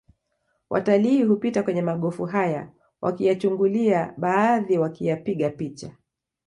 Watalii 0.69 1.23
hupita 1.23 1.63
kwenye 1.63 1.81
magofu 1.81 2.25
haya 2.25 2.71
wakiyachungulia 3.01 4.13
baadhi 4.17 4.77
wakiyapiga 4.77 5.49
picha 5.49 5.91